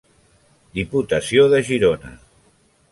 Diputació 0.79 1.47
de 1.53 1.61
Girona. 1.71 2.17